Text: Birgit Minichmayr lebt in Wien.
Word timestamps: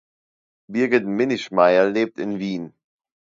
Birgit 0.67 1.05
Minichmayr 1.05 1.87
lebt 1.91 2.17
in 2.17 2.39
Wien. 2.39 2.73